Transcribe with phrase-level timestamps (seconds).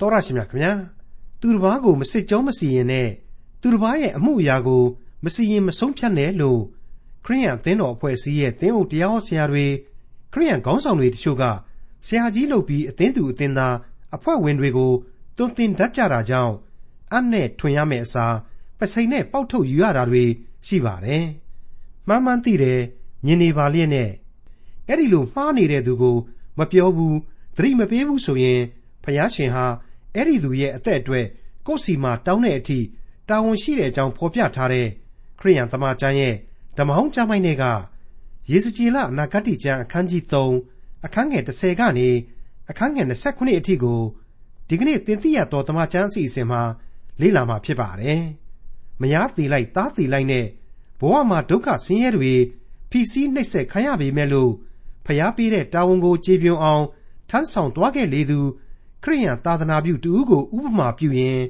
[0.00, 0.72] တော်ရရှိမြခင်ဗျာ
[1.40, 3.08] သူတစ်ပါးကိုမစစ်ကြောမစီရင်နဲ့
[3.60, 4.82] သူတစ်ပါးရဲ့အမှုအရာကို
[5.24, 6.60] မစီရင်မဆုံးဖြတ်နဲ့လို့
[7.24, 9.66] ခရိယန်အသင်းတော်အဖွဲ့အစည်းရဲ့သင်းအုပ်တရားဟောဆရာတွေ
[10.32, 11.44] ခရိယန်ခေါင်းဆောင်တွေတချို့က
[12.06, 13.76] ဆရာကြီးလုပ်ပြီးအသင်းသူအသင်းသား
[14.16, 14.92] အဖွဲ့ဝင်တွေကို
[15.36, 16.54] တွန်းတင်တတ်ကြတာကြောင့်
[17.14, 18.36] အနဲ့ထွင်ရမယ့်အစား
[18.78, 20.24] ပစိန်နဲ့ပေါက်ထုတ်ယူရတာတွေ
[20.66, 21.24] ရှိပါတယ်
[22.08, 22.80] မှန်မှန်သိတယ်
[23.24, 24.10] မြင်နေပါလျက်နဲ့
[24.86, 26.16] အဲ့ဒီလိုမှားနေတဲ့သူကို
[26.58, 27.16] မပြောဘူး
[27.56, 28.60] သတိမပေးဘူးဆိုရင်
[29.04, 29.66] ဖယားရှင်ဟာ
[30.14, 31.26] အဲ့ဒီသူရဲ့အသက်အတွက်
[31.66, 32.78] ကိုယ်စီမှာတောင်းတဲ့အထိ
[33.28, 34.86] တာဝန်ရှိတဲ့အကြောင်း ဖော်ပြထားတဲ့
[35.38, 36.34] ခရိယန်သမာကျမ်းရဲ့
[36.78, 37.64] ဓမ္မဟောင်းကျမ်းပိုင်းတွေက
[38.50, 40.22] ယေစကြည်လအနာဂတ်ကျမ်းအခန်းကြီး
[40.64, 42.08] 3အခန်းငယ်30ကနေ
[42.70, 44.00] အခန်းငယ်29အထိကို
[44.68, 46.62] ဒီကနေ့သင်သိရတော်ဓမ္မကျမ်းအစီအစဉ်မှာ
[47.20, 48.22] လေ့လာမှာဖြစ်ပါတယ်။
[49.00, 50.46] မယားတီလိုက်သားတီလိုက်နဲ့
[51.00, 52.32] ဘဝမှာဒုက္ခဆင်းရဲတွေ
[52.90, 54.52] ဖြီးစည်းနှိပ်စက်ခံရပေမဲ့လို့
[55.06, 56.84] ဖျားပေးတဲ့တာဝန်ကိုကျေပြွန်အောင်
[57.30, 58.40] ထမ်းဆောင်သွားခဲ့လေသူ
[59.02, 61.40] ခရိယန်သာသနာပြုတူဦးကိုဥပမာပြုရင်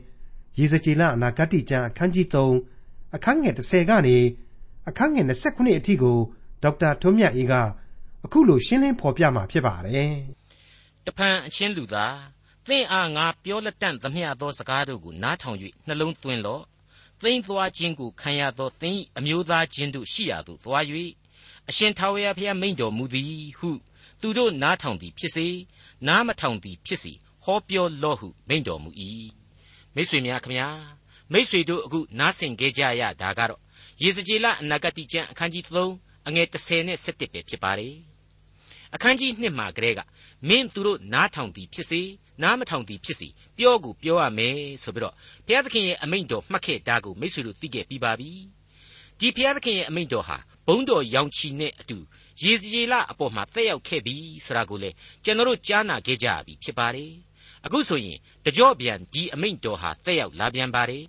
[0.58, 4.16] ရေစကြည်လအနာဂတ်ကျမ်းအခန်းကြီး3အခန်းငယ်30ကနေ
[4.88, 6.18] အခန်းငယ်29အထိကို
[6.62, 7.54] ဒေါက်တာထွန်းမြတ်အေးက
[8.24, 10.12] အခုလိုရှင်းလင်းဖော်ပြมาဖြစ်ပါတယ်။
[11.06, 12.18] တဖန်အချင်းလူသား
[12.68, 16.62] သင်အားငါပြောလက်တန့်သမျှသောစကားတို့ကိုနားထောင်၍နှလုံးသွင်းလော့။
[17.22, 20.84] သိမ့်သွားခြင်းကိုခံရသောသင်၏အမျိုးသားချင်းတို့ရှိရာသို့သွား၍
[21.68, 23.70] အရှင်ထာဝရဘုရားမိန့်တော်မူသည်ဟု
[24.20, 25.46] သူတို့နားထောင်သည်ဖြစ်စေ
[26.06, 27.12] နားမထောင်သည်ဖြစ်စေ
[27.44, 28.90] ဟောပြောလော့ဟုမိန့်တော်မူ၏
[29.94, 30.68] မိတ်ဆွေများခမညာ
[31.32, 33.60] မိတ်ဆွေတို့အခုနားဆင်ကြကြရတာကတော့
[34.02, 37.96] ယေစကြည်လအနာဂတိကျမ်းအခန်းကြီး3အငယ်30နဲ့17ပဲဖြစ်ပါတယ်
[38.94, 40.00] အခန်းကြီး1မှာကလေးက
[40.48, 42.02] မင်းသူတို့နားထောင်သည်ဖြစ်စေ
[42.42, 45.14] နားမထောင်သည်ဖြစ်စေပြောကိုပြောရမယ်ဆိုပြီးတော့
[45.46, 48.30] ဘုရားသခင်ရဲ့အမိန့်တော်မှတ်ခဲ့တာကိုမိတ်ဆွေတို့သိခဲ့ပြီးပါပြီ
[49.18, 51.98] ဒီဘုရားသခင်ရဲ့အမိန့်တော်ဟာဘုံတော်ရောင်ချီနဲ့အတူ
[52.42, 54.90] ရေစကြည်လအပေါ်မှာတက်ရောက်ခဲ့ပြီဆိုတာကိုလေ
[55.24, 57.12] ကျွန်တော်တို့ကြားနာခဲ့ကြပြီဖြစ်ပါတယ်
[57.66, 61.04] အခုဆိုရင်တကြော့ပြန်ဒီအမိန့်တော်ဟာတက်ရောက်လာပြန်ပါတယ်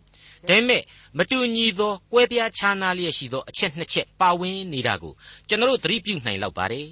[0.48, 0.84] ဒါပေမဲ့
[1.18, 5.14] မတူညီသောကွဲပြားခြားနားလျက်ရှိသောအချက်နှစ်ချက်ပါဝင်နေတာကို
[5.48, 6.88] ကျွန်တော်တို့သတိပြုနိုင်လောက်ပါတယ်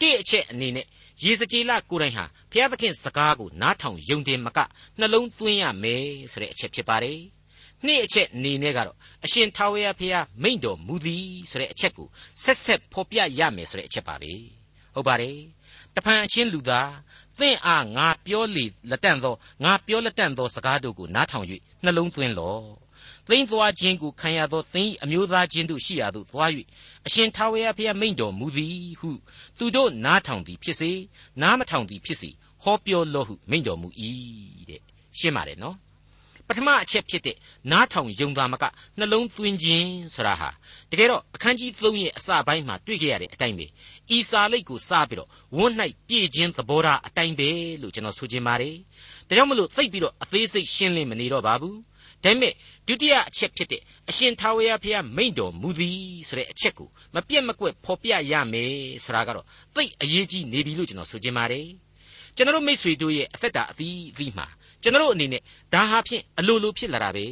[0.00, 0.86] တိအချက်အနေနဲ့
[1.22, 4.58] ရေစကြည်လကိုယ်တိုင်ဟာဘုရားသခင်စကားကိုနားထောင်ယုံတယ်မက
[4.98, 7.20] နှလုံးသွင်းရမယ်ဆိုတဲ့အချက်ဖြစ်ပါတယ်
[7.84, 12.08] နှစ်အချက်အနေနဲ့ကတော့အရှင်ထာဝရဘုရားမိန့်တော်မူသည်ဆိုတဲ့အချက်ကို
[12.42, 14.32] ဆက်ဆက်ဖော်ပြရမယ်ဆိုတဲ့အချက်ပါပဲ
[14.94, 15.38] ဟုတ်ပါတယ်
[15.94, 16.90] တဖန်အချင်းလူသား
[17.40, 19.34] သင်အားငါပြောလေလက်တန့်သော
[19.64, 21.46] ငါပြောလက်တန့်သောစကားတို့ကိုနားထောင်၍
[21.84, 22.62] နှလုံးသွင်းလော့
[23.28, 26.50] သိမ့်သွားခြင်းကိုခံရသောသင်၏အမျိုးသားချင်းတို့ရှိရာသို့သွား၍
[27.06, 29.10] အရှင်ထာဝရဘုရားမိန့်တော်မူသည်ဟု
[29.58, 30.90] သူတို့နားထောင်သည်ဖြစ်စေ
[31.42, 32.30] နားမထောင်သည်ဖြစ်စေ
[32.62, 33.88] ဟောပြောလော့ဟုမိန့်တော်မူ၏
[34.70, 34.80] တဲ့
[35.18, 35.76] ရှင်းပါတယ်နော်
[36.48, 37.36] ပထမအချက်ဖြစ်တဲ့
[37.70, 38.64] နားထောင်ယုံသားမက
[38.98, 40.50] နှလုံးသွင်းခြင်းဆိုတာဟာ
[40.90, 43.66] တကယ်တော့အခန်းကြီး3ရဲ့အစပိုင်းမှာတွေ့ကြရတဲ့အတိုင်းပဲ
[44.16, 45.74] ဤစာလိတ်ကိုစပြီးတော့ဝန်း၌
[46.08, 47.50] ပြည့်ခြင်းသဘောထားအတိုင်းပဲ
[47.82, 48.76] လို့ကျွန်တော်ဆိုချင်ပါတယ်
[49.28, 51.78] ဒါကြောင့်မလို့သိပ်ပြီးတော့အသေးစိတ်ရှင်းလင်းမနေတော့ပါဘူး
[52.24, 52.52] ဒါပေမဲ့
[52.86, 61.66] ဒုတိယအချက်ဖြစ်တဲ့အရှင်ထာဝရဘုရားမိန့်တော်မူသည်ဆိုတဲ့အချက်ကိုမပြတ်မကွက်ဖော်ပြရမယ်ဆိုတာကတော့သိပ်အရေးကြီးနေပြီလို့ကျွန်တော်ဆိုချင်ပါတယ်
[62.36, 64.46] ကျွန်တော်မိတ်ဆွေတို့ရဲ့အသက်တာအသီးအသီးမှာ
[64.84, 65.42] ကျွန်တော်အနေနဲ့
[65.74, 67.26] ဒါဟာဖြင့်အလိုလိုဖြစ်လာတာပဲ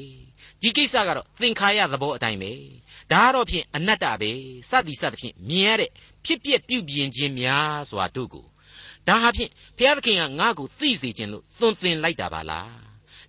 [0.63, 2.53] ဒီကိစ္စကတော့သင်္ခါရသဘောအတိုင်းပဲ
[3.13, 4.31] ဒါကတော့ဖြင့်အနတ္တပဲ
[4.71, 5.91] စသည်စသဖြင့်မြင်ရတဲ့
[6.25, 8.47] ဖြစ်ပျက်ပြုပြင်ခြင်းများစွာတို့ကို
[9.09, 12.71] ဒါဟာဖြင့်ဘုရားသခင်ကငါ့ကိုသိစေခြင်းလို့သွန်သင်လိုက်တာပါလား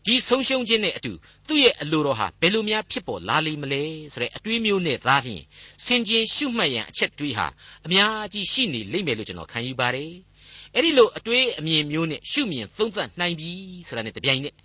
[0.06, 1.14] ဒီဆုံးရှုံးခြင်းနဲ့အတူ
[1.48, 5.44] သူ့ရဲ့အလိုတော်ဟာဘယ်လိုများဖြစ်ပေါ်လာလိမ့်မလဲဆိုတဲ့အတွေးမျိုးနဲ့သားဖြင့်
[5.86, 7.48] စင်ကျင်ရှုမှတ်ရန်အချက်တွေးဟာ
[7.86, 10.12] အများကြီးရှိနေလိမ့်မယ်လို့ကျွန်တော်ခံယူပါတယ်
[10.76, 13.52] အဲ့ဒီလိုအတွေးအမြင်မျိုးနဲ့ရှုမြင်သုံးသပ်နိုင်ပြီ
[13.88, 14.56] ဆိုတာနဲ့တပြိုင်နက်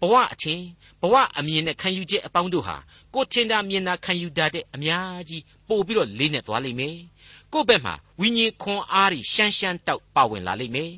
[0.00, 0.60] ဘဝအထင်
[1.00, 2.76] ဘဝအမြင်နဲ့ခံယူချက်အပေါင်းတို့ဟာ
[3.14, 6.96] ကိုထင်တာမြင်တာခံယူတတ်တဲ့အများကြီးပို့ပြီးတော့လေးနဲ့သွားလိမ့်မယ်
[7.52, 10.92] ကိုယ့်ဘက်မှာဝိညာဉ်ခွန်အားတွေရှမ်းရှမ်းတောက်ပါဝင်လာလိမ့်မယ်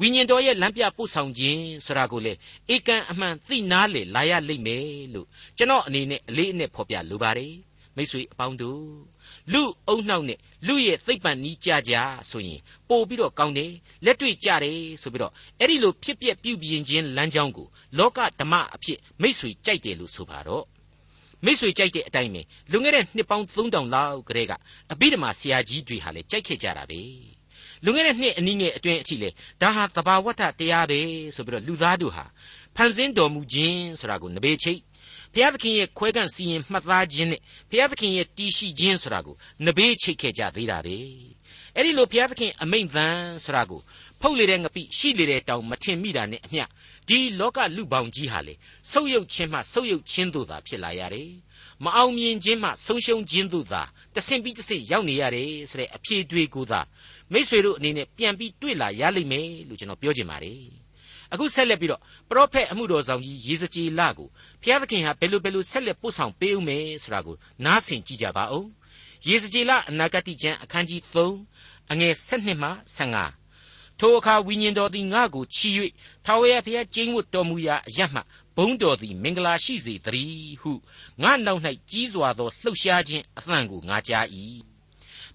[0.00, 2.32] ဝိညာဉ်တော်ရဲ့လမ်းပြပို့ဆောင်ခြင်းဆိုတာကိုလေ
[2.74, 7.54] ဧကန်အမှန်သိနာလေလာရလိမ့်မယ်လို့ကျွန်တော်အနေနဲ့အလေးအနက်ဖော်ပြလိုပါတယ်
[7.96, 8.82] မိတ်ဆွေအပေါင်းတို့
[9.52, 11.94] လူအုံနှောက်နဲ့လူရဲ့သိပ္ပံနီးကြကြ
[12.30, 13.72] ဆိုရင်ပို့ပြီးတော့ကောင်းတယ်
[14.04, 17.66] လက်တွေ့ကြတယ်ဆိုပြီးတော့အဲ့ဒီလိုဖြစ်ပျက်ပြုပြင်ခြင်းလမ်းကြောင်းကို
[17.98, 20.64] လောကဓမ္မအဖြစ်မိတ်ဆွေကြိုက်တယ်လို့ဆိုပါတော့
[21.44, 24.52] မိတ်ဆွေကြိုက်တဲ့အတိုင်းပဲလွန်ခဲ့တဲ့နှစ်ပေါင်း3000လောက်ကတည်းက
[24.92, 27.00] အဘိဓမ္မာဆရာကြီးတွေဟာလည်းကြိုက်ခဲ့ကြတာပဲ
[27.84, 29.28] လွန်ခဲ့တဲ့နှစ်အနည်းငယ်အတွင်းအထိလေ
[29.62, 31.00] ဒါဟာသဘာဝတ္ထတရားပဲ
[31.36, 32.24] ဆိုပြီးတော့လူသားတို့ဟာ
[32.76, 34.87] ဖန်ဆင်းတော်မူခြင်းဆိုတာကိုနဘေချိတ်ဘု
[35.42, 37.40] ရားသခင်ရဲ့ခွဲကန့်စီရင်မှတ်သားခြင်းနဲ့
[37.70, 39.36] ဘုရားသခင်ရဲ့တည်ရှိခြင်းဆိုတာကို
[39.66, 40.96] နဘေးချိတ်ခဲ့ကြသေးတာပဲ
[41.74, 43.06] အဲ့ဒီလိုဘုရားသခင်အမိန့်သံ
[43.44, 43.80] ဆိုတာကို
[44.20, 46.64] ဖုတ်လေတဲ့ငပိရှိလေတဲ့တောင်မထင်မိတာနဲ့အမျှ
[47.08, 48.54] ဒီလောကလူပေါင်းကြီးဟာလေ
[48.90, 51.30] ဆုပ်ယုပ်ခြင်းမှဆုပ်ယုပ်ခြင်းတို့သာဖြစ်လာရတယ်
[51.84, 53.82] မအောင်မြင်ခြင်းမှဆုံးရှုံးခြင်းတို့သာ
[54.14, 56.80] တဆင့်ပြီးတဆင့်ရောက်နေရတယ်ဆိုတဲ့အဖြေတွေကိုသာ
[57.32, 60.62] မိษွေတို့အနေနဲ့ပြန်ပြီးတွေ့လာရလိမ့်မယ်လို့ကျွန်တော်ပြောချင်ပါတယ်
[61.32, 64.28] အခုဆက်လက်ပြီးတော့ပရောဖက်အမှုတော်ဆောင်ကြီးယေဇကျေလကို
[64.62, 68.66] ဘုရားသခင်ဟာဘယ်လိုဘယ်လိုဆက်လက်ပို့ဆောင်ပေးဦးမယ်ဆိုတာကိုနားဆင်ကြည့်ကြပါဦး
[69.26, 75.68] ယေဇကျေလအနာဂတိကျမ်းအခန်းကြီး3အငယ်7မှ15ထိုအခါဝိညာဉ်တော်သည်ငါ့ကိုချီ၍
[76.24, 78.20] ထာဝရဘုရားကျင်းဝတ်တော်မူရာအရမှ
[78.56, 80.72] ဘုံတော်သည်မင်္ဂလာရှိစေတည်းဟု
[81.22, 81.60] ငါနောက်၌
[81.90, 84.26] ကြီးစွာသောလှုပ်ရှားခြင်းအသံကိုငါကြား၏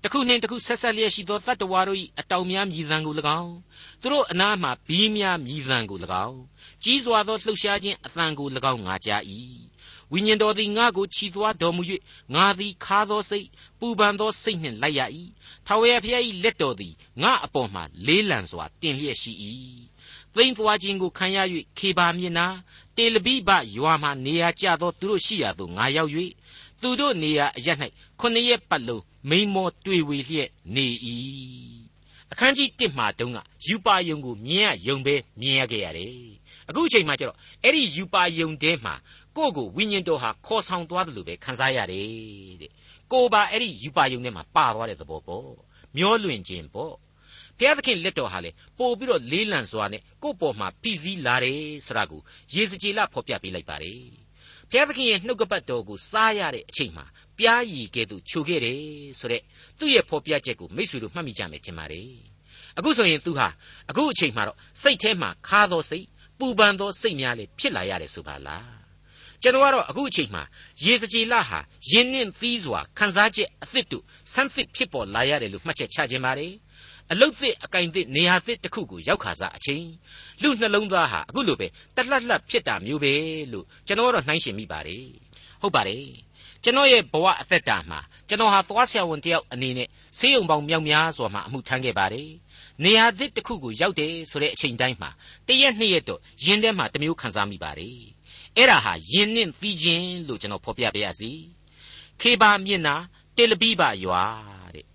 [0.03, 3.53] တခုနှင့်တခုဆက်ဆက်လျက်ရှိသောတတ္တဝါတို့၏အတောင်များမြည်သံကို၎င်း
[4.01, 6.39] သူတို့အနားမှဘီးများမြည်သံကို၎င်း
[6.83, 9.21] ကြီးစွာသောလှုပ်ရှားခြင်းအသံကို၎င်းငါကြား၏
[10.11, 11.83] ဝိညာဉ်တော်သည်ငါကိုခြိသွားတော်မူ၍
[12.35, 13.47] ငါသည်ခါသောစိတ်
[13.79, 15.01] ပူပန်သောစိတ်နှင့်လိုက်ရ၏
[15.65, 19.33] ထာဝရဘုရား၏လက်တော်သည်ငါအပေါ်မှလေးလံစွာတင်လျက်ရှိ၏
[20.33, 21.37] သိမ့်သွားခြင်းကိုခံရ၍
[21.77, 22.47] ခေပါမြင်နာ
[22.95, 26.11] တေလပိဘရွာမှနေရာကျသောသူတို့ရှိရာသို့ငါရောက်၍
[26.81, 27.67] သူတို့နေရာအရ၌
[28.19, 30.87] ခုနှစ်ရက်ပတ်လုံးမိန်မောတွေ့ဝေလျက်နေ၏
[32.31, 38.93] အခန်းကြီး1မှာတုန်းကယူပါယုံကိုမြင်ရယုံပဲမြင်ရခဲ့ရတယ် အခုအချိန်မှကျတော့အဲ့ဒီယူပါယုံတဲမှာ
[39.37, 42.71] ကိုယ့်ကိုဝိညာဉ်တော်ဟာခေါ်ဆောင်သွားတယ်လို့ပဲခံစားရတယ်တဲ့
[43.11, 45.47] ကိုပါအဲ့ဒီယူပါယုံထဲမှာပါသွားတဲ့သဘောပေါ့
[45.97, 46.93] မျောလွင်ခြင်းပေါ့
[47.57, 52.21] ဘုရားသခင်လက်တော်ဟာလေပို့ပြီးတော့လေးလံစွာနဲ့ကိုယ့်ပေါ်မှာပြည်စည်းလာတယ်ဆိုတာကို
[52.53, 54.01] ယေစကြည်လဖော်ပြပေးလိုက်ပါတယ်
[54.69, 57.05] ဘုရားသခင်ရဲ့နှုတ်ကပတ်တော်ကိုစားရတဲ့အချိန်မှာ
[57.37, 58.81] ပြားရည်ကဲ့သို့ခြုခဲ့တယ်
[59.19, 59.41] ဆိုတဲ့
[59.79, 62.09] သူ့ရဲ့ဖော်ပြချက်ကိုမိษွေတို့မှတ်မိကြမယ်ထင်ပါတယ်
[62.77, 63.47] အခုဆိုရင်သူဟာ
[63.89, 66.05] အခုအချိန်မှာတော့စိတ်ထဲမှာခါသောစိတ်
[66.39, 68.83] ပူပန်သောစိတ်များလေဖြစ်လာရတယ်ဆိုပါလား
[69.41, 70.43] ကျွန်တော်ကတော့အခုအချိန်မှာ
[70.83, 71.59] ရေစကြည်လဟာ
[71.91, 74.03] ယင်းနှင့်သီးစွာခန်းစားချက်အသစ်တို့
[74.33, 76.53] ဆန်းသစ်ဖြစ်ပေါ်လာရတယ်လို့မှတ်ချက်ချခြင်းပါတယ်
[77.11, 79.85] အလုတ်သစ်အကင်သစ်နေရာသစ်တစ်ခုကိုရောက်ခါစားအချိန်
[80.41, 83.13] လူနှလုံးသားဟာအခုလိုပဲတလှလှဖြစ်တာမျိုးပဲ
[83.53, 85.05] လို့ကျွန်တော်ကတော့နှိုင်းရှင်မိပါတယ်
[85.61, 86.05] ဟုတ်ပါတယ်
[86.63, 87.99] ကျွန်တော်ရဲ့ဘဝအသက်တာမှာ
[88.29, 89.87] ကျွန်တော်ဟာသွားဆရာဝန်တယောက်အနေနဲ့
[90.17, 92.29] ဆေးရုံပေါင်းမြောက်များစွာမှာအမှုထမ်းခဲ့ပါတယ်
[92.83, 95.09] နေရာသစ်တစ်ခုကိုရောက်တယ်ဆိုတဲ့အချိန်တိုင်းမှာ
[95.47, 97.97] တရက်နှစ်ရက်တော့ယင်းထဲမှာတမျိုးခံစားမိပါတယ်
[98.57, 101.31] အဲ့ဒါဟာယင်းနှင့်ပြီးခြင်းလို့ကျွန်တော်ဖော်ပြပေးရစီ
[102.21, 102.95] ခေဘာမြင့်နာ
[103.37, 104.23] တေလပိဘရွာ
[104.75, 104.85] တဲ့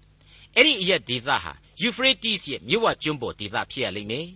[0.55, 4.27] အဲ့ဒီအရက်ဒေသဟာယူဖရေးတီးစ်ရဲ့မြစ်ဝကျွန်းပေါ်ဒေသဖြစ်ရလိမ့်မယ်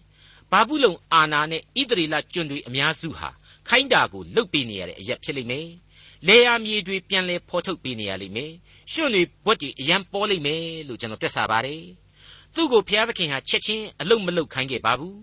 [0.50, 3.31] ဘာဘူးလုံအာနာနဲ့ဣသရေလကျွန်းတွေအများစုဟာ
[3.69, 5.69] ခိုင်းတာကိုလုတ်ပေးနေရတဲ့အရက်ဖြစ်လိမ့်မယ်
[6.28, 8.52] လေယာမြေတွေပြန်လဲဖော်ထုတ်ပေးနေရလိမ့်မယ်
[8.93, 11.82] ရွှွန့်တွေဘွက်တွေအရန်ပေါ်လိမ့်မယ်လို့ကျွန်တော်တွက်ဆပါတယ်
[12.55, 15.19] သူ့ကိုဘုရားသခင်ဟာချက်ချင်းအလုတ်မလုတ်ခိုင်းခဲ့ပါဘူး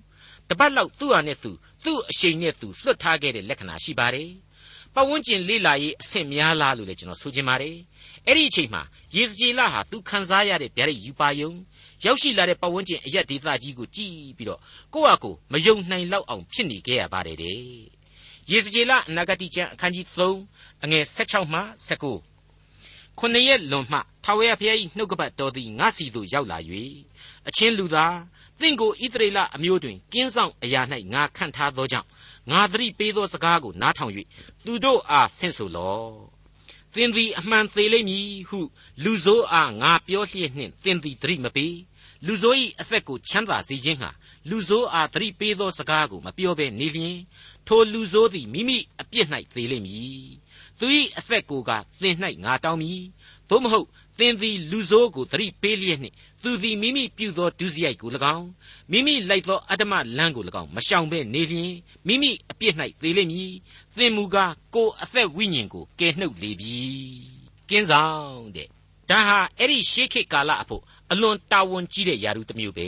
[0.50, 1.52] တပတ်လောက်သူ့ဟာနဲ့သူ
[1.86, 4.30] သူ့အရှိန်နဲ့သူလွတ်ထားခဲ့တဲ့လက္ခဏာရှိပါတယ်
[4.96, 7.76] ပတ်ဝန်းကျင်လေးလာရေးအဆင့်များလားလို့လည်းကျွန်တော်ဆိုချင်ပါတယ်
[8.28, 8.82] အဲ့ဒီအချိန်မှာ
[9.16, 11.52] ယေဇကျေလဟာသူခံစားရတဲ့ဗျာဒိတ်ယူပါယုံ
[12.06, 14.60] ရောက်ရှိလာတဲ့ပတ်ဝန်းကျင်အရက်ဒေသကြီးကိုကြည့်ပြီးတော့
[14.94, 17.58] ကိုယ့်ဟာကိုယ်မယုံနိုင်လောက်အောင်ဖြစ်နေခဲ့ရပါတယ်တဲ့
[18.52, 20.06] ယေဇကျေလအနာဂတိကျမ်းအခန်းကြီး
[20.46, 22.29] 3အငယ်16မှ19
[23.20, 26.58] ခုနှစ်ရက်လွန်မှထာဝရဘုရား၏နှုတ်ကပတ်တော်သည်ငါစီသို့ရောက်လာ၍
[27.48, 28.16] အချင်းလူသား
[28.60, 30.82] သင်ကိုဣသရေလအမျိုးတွင်ကင်းဆောင်အရာ၌
[31.14, 32.08] ငါခန့်ထားသောကြောင့်
[32.52, 34.14] ငါသတိပေးသောစကားကိုနားထောင်၍
[34.66, 36.12] သူတို့အားဆင့်ဆိုလော့
[36.94, 38.60] သင်သည်အမှန်သေးလိမ့်မည်ဟု
[39.04, 41.76] လူဆိုးအားငါပြောလျက်နှင့်သင်သည်သတိမပေး
[42.26, 44.10] လူဆိုး၏အသက်ကိုချမ်းသာစေခြင်းဟာ
[44.50, 47.18] လူဆိုးအားသတိပေးသောစကားကိုမပြောဘဲနေလျင်
[47.68, 50.28] ထိုလူဆိုးသည်မိမိအပြစ်၌သေလိမ့်မည်
[50.80, 50.88] သူ၏
[51.18, 51.72] အသက်ကိုက
[52.02, 53.02] သင်၌ငါတောင်းမည်
[53.50, 53.88] သို့မဟုတ်
[54.20, 58.48] သင်သည်လူဆိုးကိုသတိပေးလျက်နှင့်သူသည်မိမိပြုသောဒုစရိုက်ကို၎င်း
[58.92, 61.74] မိမိလိုက်သောအတ္တမလမ်းကို၎င်းမရှောင်ဘဲနေလျင်
[62.08, 63.52] မိမိအပြစ်၌သေလိမ့်မည်
[63.98, 66.80] သင်မူကားကိုယ်အသက်ဝိညာဉ်ကိုကယ်နှုတ်လေပြီ
[67.70, 68.68] ကင်းဆောင်တဲ့
[69.10, 72.88] ဒါဟာအဲ့ဒီရှေးခေတ်ကာလအဖို့အလွန်တာဝန်ကြီးတဲ့ယာရုတစ်မျိုးပဲ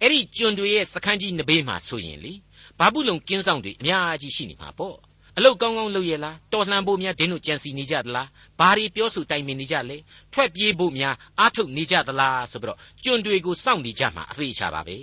[0.00, 2.32] အဲ့ဒီကျွန်တွေရဲ့စခန်းကြီးနဘေးမှာဆိုရင်လေ
[2.78, 4.96] ဘာဘူးလုံကင်းဆောင်တွေအများကြီးရှိနေမှာပေါ့
[5.36, 9.96] အလုတ်ကောင်းကောင်းလုပ်ရလားတော်လှန်ဖို့များဒင်းတို့ကြံစီနေကြသလားဘာတွေပြောဆိုတိုင်ပင်နေကြလဲ
[10.32, 14.96] ထွက်ပြေးဖို့များအားထုတ်နေကြသလားဆိုပြီးတော့ကျွန်တွေကိုစောင့်နေကြမှာအသေးချပါပဲ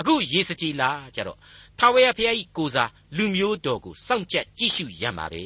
[0.00, 1.38] အခုရေစကြည်လာကြတော့
[1.78, 5.44] ထာဝရဘုရားကြီးကိုစားလူမျိုးတော်ကိုစောင့်ကြက်ကြည့်ရှုရမှာပဲ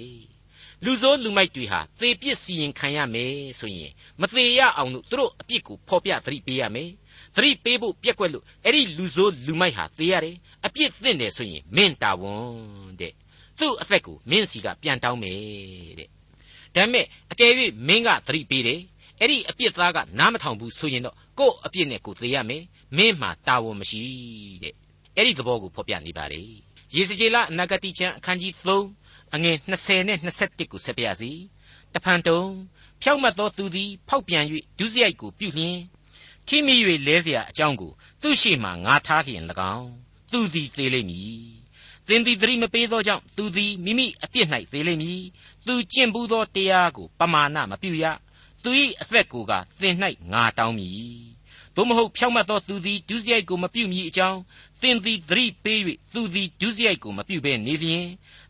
[0.85, 6.91] လူစိုးလူမိုက်တွေဟာသေပစ်စီရင်ခံရမယ်ဆိုရင်မသေးရအောင်လို့သူတို့အပြစ်ကိုဖော်ပြသတိပေးရမယ်
[7.37, 10.37] သတိပေးဖို့ပြက်ကွက်လို့အဲ့ဒီလူစိုးလူမိုက်ဟာသေရတယ်
[10.67, 13.13] အပြစ်သင့်တယ်ဆိုရင်မင်းတာဝန်တဲ့
[13.62, 15.40] သူ့အသက်ကိုမင်းစီကပြန်တောင်းမယ်
[16.00, 16.10] တဲ့
[16.76, 17.52] ဒါပေမဲ့အကယ်၍
[17.88, 18.82] မင်းကသတိပေးတယ်
[19.20, 22.64] အဲ့ဒီအပြစ်သားကနားမထောင်ဘူးဆိုရင်တော့ကို့အပြစ်နဲ့ကိုသေရမယ်
[22.98, 24.04] မင်းမှာတာဝန်မရှိ
[24.64, 24.74] တဲ့
[25.16, 26.42] အဲ့ဒီသဘောကိုဖော်ပြနေပါလေ
[26.96, 28.54] ယေစကြည်လအနာဂတိကျမ်းအခန်းကြီး
[28.94, 31.32] 3အငယ်20နဲ့21ကိုဆက်ပြစီ
[31.94, 32.42] တဖန်တုံ
[33.02, 34.46] ဖြောက်မတ်သောသူသည်ဖောက်ပြန်၍
[34.78, 35.78] ဒုစရိုက်ကိုပြုလျင်
[36.48, 36.76] ထိမိ၍
[37.08, 39.44] လဲเสียအကြောင်းကိုသူ့ရှိမှငါထားလျင်၎
[39.76, 39.90] င်း
[40.32, 41.61] သူသည်သေလိမ့်မည်သ
[42.15, 45.23] င်သည်သတိမပေးသောကြောင့်သူသည်မိမိအပြစ်၌သေလိမ့်မည်
[45.67, 48.05] သူကျင့်ဘူးသောတရားကိုပမာဏမပြုရ
[48.63, 49.95] သူ၏အသက်ကိုကသင်၌
[50.33, 51.33] ငါတောင်းမည်
[51.77, 54.41] သို့မဟုတ်ဖြောက်မတ်သောသူသည်ဒုစရိုက်ကိုမပြုမည်အကြောင်း
[54.81, 55.81] သင်သည်သတိပေး၍
[56.15, 58.07] သူသည်ဒုစရိုက်ကိုမပြုဘဲနေလျင်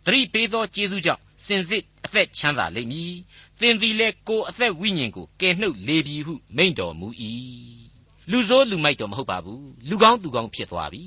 [0.06, 3.12] သတိပေးသောကျေးဇူးကြောင့်စင်စစ်အသက်ချမ်းသာလိမ့်မည်
[3.60, 7.08] သင်သည်လည်းကိုယ်အသက်ဝိညာဉ်ကိုကယ်နှုတ်လေပြီဟုမိန့်တော်မူ၏
[8.30, 11.02] လူဆိုးလူမိုက်တော့မဟုတ်ပါဘူးလူကောင်းသူကောင်းဖြစ်သွားပြီ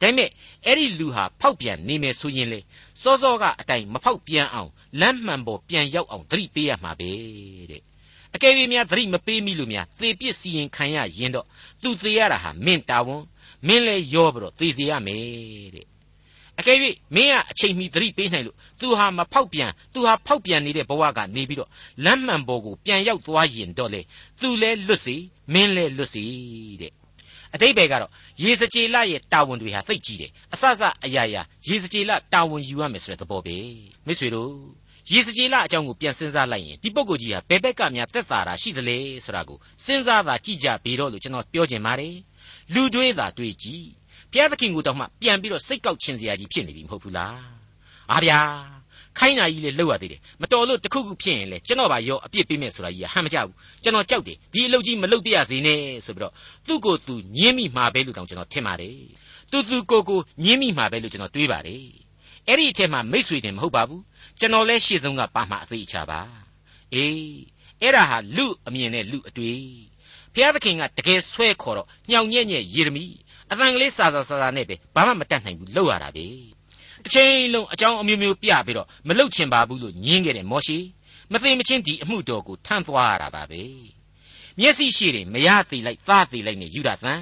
[0.00, 0.30] ဒါပေမဲ့
[0.66, 2.60] အဲ့ဒီလူဟာဖောက်ပြန်နေမယ်ဆိုရင်လေ
[3.02, 7.10] စောစောကအတိုင်းမဖောက်ပြန်အောင်လမ်းမှန်ပေါ်ပြန်ရောက်အောင်သတိပေးရမှာပဲ
[7.70, 7.82] တဲ့
[8.34, 11.46] အကယ်၍များသတိမပေးမိလို့များသေပစ်စီရင်ခံရရင်တော့
[11.82, 13.22] သူသေရတာဟာမင်းတာဝန်
[13.66, 15.86] မင်းလည်းရောပြီးတော့သေစေရမယ်တဲ့
[16.58, 16.78] အကယ်၍
[17.14, 21.70] မင်းကအချိန်မီသတိပေးနိုင်လို့သူဟာမဖောက်ပြန်သူဟာဖောက်ပြန်နေတဲ့ဘဝကနေပြီးတော့
[22.04, 24.00] လမ်းမှန်ပေါ်ကိုပြန်ရောက်သွားရင်တော့လေ
[24.40, 25.16] သူလည်းလွတ်စေ
[25.52, 26.24] မင်းလည်းလွတ်စေ
[26.82, 26.92] တဲ့
[27.54, 28.10] အတိတ်ဘယ်ကတော့
[28.42, 33.56] ရေစကြည်လရဲ့တာဝန်တွေဟာသိပ်ကြီးတယ်အဆအဆအရာရာရေစကြည်လတာဝန်ယူရမယ်ဆိုတဲ့သဘောပဲ
[34.06, 34.52] မိတ်ဆွေတို့
[35.12, 42.16] ရေစကြည်လအကြောင်းကိုပြန်စဉ်းစားလိုက်ရင်ဒီပုဂ္ဂိုလ်ကြီးဟာဘယ်ဘက်ကများသက်သာတာရှိသလဲဆိုတာကိုစဉ်းစားသာကြည့်ကြပြီတော့လို့ကျွန်တော်ပြောချင်ပါတယ်
[42.74, 43.86] လူတွေးသာတွေးကြည့်
[44.32, 47.38] ဘုရားသခင်ကိုတော့မှပြန်ပြီးတော့စိတ်ကောက်ခြင်းစရာကြီးဖြစ်နေပြီမဟုတ်ဘူးလား
[48.10, 48.79] အားဗျာ
[49.18, 56.32] ခိုင်းနာကြီးလေလောက်ရသေးတယ်မတော်လို့တခုခုဖြစ်ရင်လေကျွန်တော်ပါရောအပြစ်ပေးမယ်ဆိုတာကြီးဟန်မကြဘူးကျွန်တော်ကြောက်တယ်ဒီအလုပ်ကြီးမလုပ်ပြရစေနဲ့ဆိုပြီးတော့
[56.66, 58.96] သူ့ကိုယ်သူညင်းမိမှာပဲလို့တောင်ကျွန်တော်ထင်ပါတယ်
[59.50, 61.84] သူသူကိုကိုညင်းမိမှာပဲလို့ကျွန်တော်တွေးပါတယ်
[62.46, 64.02] အဲ့ဒီအထက်မှာမိတ်ဆွေတင်မဟုတ်ပါဘူး
[64.38, 66.20] ကျွန်တော်လဲရှေ့ဆုံးကပါမှအသေးချပါ
[66.94, 67.14] အေး
[67.80, 69.60] အဲ့ဒါဟာလူအမြင်နဲ့လူအတွေ့
[70.34, 73.04] ဘုရားသခင်ကတကယ်ဆွဲခေါ်တော့ညောင်ညက်ညက်ယေရမိ
[73.50, 76.26] အတန်ကလေးစာစာစာစာနဲ့ပဲဘာမှမတတ်နိုင်ဘူးလောက်ရတာပဲ
[77.04, 80.78] တစ်ချိန်လုံးအကြောင်းအမျိုးမျိုးပြပြီးတော့မလုတ်ချင်ပါဘူးလို့ညင်းခဲ့တဲ့မောရှိ
[81.32, 83.62] မသိမချင်းဒီအမှုတော်ကိုထမ်းသွားရတာပါပဲ
[84.58, 87.14] မျက်စိရှိရင်မရသေးလိုက်သားသေးလိုက်နဲ့ယူရသံ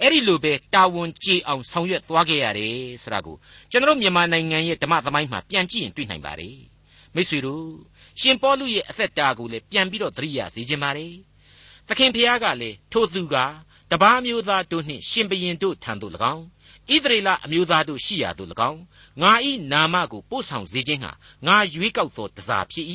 [0.00, 3.36] အဲ့ဒီလိုပဲတာဝန်ကြေအောင်ဆောင်ရွက်သွားခဲ့ရတယ်ဆိုတာကို
[3.70, 6.58] ကျွန်တော်မြန်မာနိုင်ငံရဲ့ဓမ္မသမိုင်းမှာပြန်ကြည့်ရင်တွေ့နိုင်ပါတယ်
[7.14, 7.66] မိတ်ဆွေတို့
[8.20, 11.14] ရှင်ပေါလုရဲ့အသက်တာကိုလည်းပြန်ပြီးတော့သတိရစေခြင်းပါတယ်
[11.88, 13.36] သခင်ဖျားကလည်းထိုသူက
[13.90, 16.44] တပားမျိုးသားတို့နှင့်ရှင်ဘရင်တို့ထံသို့၎င်း
[16.92, 18.80] ဣသရေလအမျိုးသားတို့ရှိရာသို့၎င်း
[19.22, 21.12] ငါဤနာမကိုပို့ဆောင်စေခြင်းဟာ
[21.46, 22.86] ငါရွေးကောက်သောတစားဖြစ်၏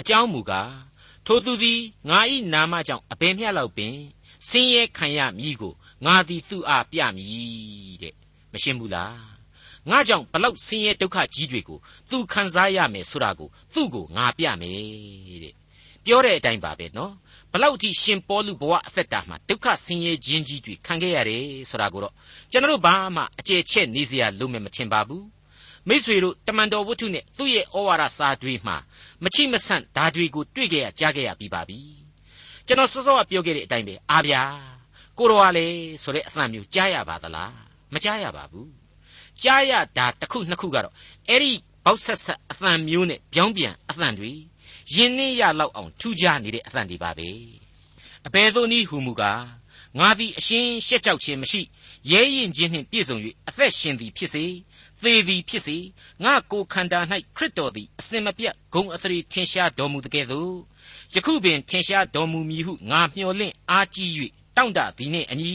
[0.00, 0.72] အကြောင်းမူကား
[1.26, 3.94] ထိုသူသည်ငါဤနာမကြောင့်အဘယ်မျှလောက်ပင်
[4.48, 5.72] ဆင်းရဲခံရမည်ကို
[6.06, 8.14] ငါသည်သူ့အားပြမည်တဲ့
[8.52, 9.32] မရှင်းဘူးလား
[9.90, 11.78] ငါကြောင့်ဘလောက်ဆင်းရဲဒုက္ခကြီးတွေကို
[12.10, 15.54] သူခံစားရမယ်ဆိုတာကိုသူ့ကိုငါပြမယ်တဲ့
[16.04, 17.12] ပြောတဲ့အတိုင်းပါပဲနော်
[17.52, 22.14] ဘလောက်ထိရှင်ပေါလုဘဝအသက်တာမှာဒုက္ခဆင်းရဲခြင်းကြီးတွေခံခဲ့ရတယ်ဆိုတာကိုတော့
[22.50, 25.26] ကျွန်တော်ဘာမှအကျယ်ချက်နေစရာလုံးမဲ့မထင်ပါဘူး
[25.88, 28.76] မိษွေတို့တမန်တော်ဝတ္ထုနဲ့သူ့ရဲ့ဩဝါဒစာတွေမှာ
[29.24, 31.78] မချိမဆန့်ဓာတွေကိုတွေ့ကြရကြားခဲ့ရပြီးပါပြီ
[32.66, 34.42] ကျွန်တော်စောစောကပြောခဲ့တဲ့အတိုင်းပဲအားဗျာ
[35.18, 35.66] ကိုတော်ကလေ
[36.02, 37.52] ဆိုတဲ့အသံမျိုးကြားရပါသလား
[37.94, 38.70] မကြားရပါဘူး
[39.42, 40.94] ကြားရတာတစ်ခုနှစ်ခုကတော့
[41.28, 41.52] အဲ့ဒီ
[41.84, 44.32] ဘောက်ဆက်ဆက်အသံမျိုးနဲ့ပြောင်းပြန်အသံတွေ
[44.94, 47.28] ယင်းနှင်းရလောက်အောင်ထူးခြားနေတဲ့အသံတွေပါပဲ
[48.26, 49.42] အဘယ်သို့နည်းဟူမူကား
[49.98, 51.60] ငါသည်အရှင်းရှက်ကြောက်ခြင်းမရှိ
[52.10, 53.16] ရဲရင်ခြင်းနှင့်ပြည့်စုံ၍
[53.48, 54.44] အသက်ရှင်သည်ဖြစ်စေ
[55.02, 55.76] သေသည်ဖြစ်စေ
[56.24, 57.00] ငါကိုခန္ဓာ၌
[57.36, 60.54] ခရစ်တော်သည်အစင်မပြတ်ဂုံအသရေထင်ရှားတော်မူတဲ့ကဲ့သို့
[61.14, 64.10] ယခုပင်ထင်ရှားတော်မူမည်ဟုငါမျှော်လင့်အားကြီး၍
[64.56, 65.52] တောင့်တသည်နှင့်အညီ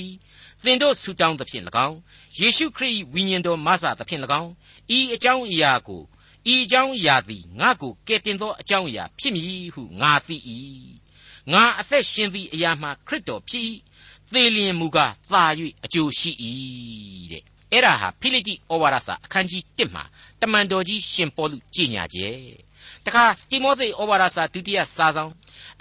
[0.64, 1.98] သင်တို့ဆူတောင်းသဖြင့်၎င်း
[2.40, 4.52] ယေရှုခရစ်၏ဝိညာဉ်တော်မဆသဖြင့်၎င်း
[4.98, 6.02] ဤအကြောင်းအရာကို
[6.54, 10.38] ဤအကြောင်းအရာသည်ငါကိုကယ်တင်သောအကြောင်းအရာဖြစ်မည်ဟုငါသိ၏
[11.52, 13.64] ငါအသက်ရှင်သည့်အရာမှာခရစ်တော်ဖြစ်၏
[14.34, 15.44] သေလျင်မူကားသာ၍
[15.86, 16.32] အကျိုးရှိ၏
[17.32, 20.04] တဲ့အဲ့ဒါဟာဖိလိတိဩဝါဒစာအခန်းကြီး1မှာ
[20.42, 22.30] တမန်တော်ကြီးရှင်ပေါလုကြီးညာကျဲ
[23.06, 25.32] တခါတိမောသေဩဝါဒစာဒုတိယစာဆောင်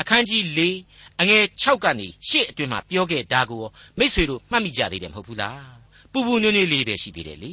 [0.01, 0.43] အခန်းကြီး
[0.83, 3.63] 4အငယ်6ကနေ8အတွင်မှာပြောခဲ့တာကို
[3.99, 5.77] မိษွေတို့မှတ်မိကြသေးတယ်မဟုတ်ဘူးလား
[6.13, 7.53] ပူပူနွေ့နွေ့လေးပဲရှိသေးတယ်လေ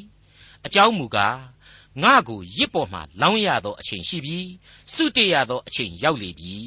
[0.65, 1.37] အကြောင်းမူကား
[2.01, 4.39] ငါကိုရစ်ပေါ်မှလောင်းရသောအချိန်ရှိပြီ
[4.93, 6.57] စုတည်ရသောအချိန်ရောက်လေပြီ